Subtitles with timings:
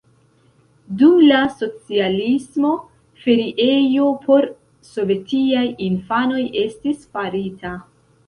[1.01, 2.71] Dum la socialismo
[3.25, 4.47] feriejo por
[4.93, 7.77] sovetiaj infanoj estis farita.